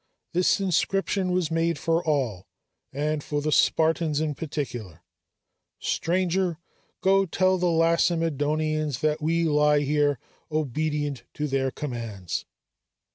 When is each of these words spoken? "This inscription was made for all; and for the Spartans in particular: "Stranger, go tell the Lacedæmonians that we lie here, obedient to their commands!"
"This 0.33 0.59
inscription 0.59 1.31
was 1.31 1.51
made 1.51 1.77
for 1.77 2.03
all; 2.03 2.47
and 2.91 3.23
for 3.23 3.39
the 3.39 3.51
Spartans 3.51 4.19
in 4.19 4.33
particular: 4.33 5.01
"Stranger, 5.77 6.57
go 7.01 7.27
tell 7.27 7.59
the 7.59 7.67
Lacedæmonians 7.67 9.01
that 9.01 9.21
we 9.21 9.43
lie 9.43 9.81
here, 9.81 10.17
obedient 10.51 11.25
to 11.35 11.45
their 11.47 11.69
commands!" 11.69 12.47